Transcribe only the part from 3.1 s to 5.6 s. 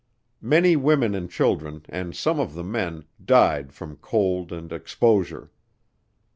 died from cold and exposure.